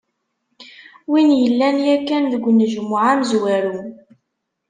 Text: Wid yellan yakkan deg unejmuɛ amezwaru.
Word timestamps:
Wid 1.09 1.29
yellan 1.43 1.77
yakkan 1.87 2.23
deg 2.33 2.43
unejmuɛ 2.49 3.01
amezwaru. 3.13 3.77